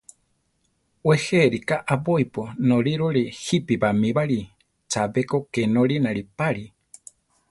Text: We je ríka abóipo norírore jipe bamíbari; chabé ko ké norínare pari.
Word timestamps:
We 1.07 1.15
je 1.23 1.39
ríka 1.53 1.75
abóipo 1.95 2.43
norírore 2.69 3.23
jipe 3.43 3.73
bamíbari; 3.81 4.39
chabé 4.91 5.21
ko 5.29 5.37
ké 5.51 5.61
norínare 5.75 6.21
pari. 6.37 6.65